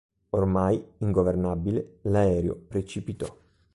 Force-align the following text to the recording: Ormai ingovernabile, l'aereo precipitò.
Ormai 0.31 0.83
ingovernabile, 1.01 1.99
l'aereo 2.05 2.55
precipitò. 2.55 3.27